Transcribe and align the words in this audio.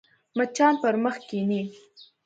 مچان 0.37 0.73
پر 0.81 0.95
مخ 1.03 1.15
کښېني 1.27 1.61